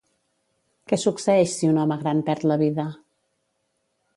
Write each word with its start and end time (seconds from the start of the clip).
Què 0.91 0.99
succeeix 1.03 1.53
si 1.59 1.69
un 1.73 1.79
home 1.83 1.99
gran 2.05 2.25
perd 2.31 2.47
la 2.53 2.59
vida? 2.63 2.87